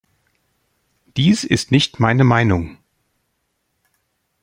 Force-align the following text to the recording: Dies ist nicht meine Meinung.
Dies 1.15 1.43
ist 1.43 1.69
nicht 1.71 1.99
meine 1.99 2.23
Meinung. 2.23 2.79